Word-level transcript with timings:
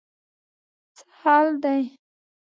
څه 0.97 1.03
حال 1.19 1.47
دی. 1.63 1.81